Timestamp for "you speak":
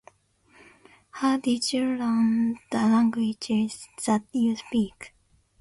4.33-5.13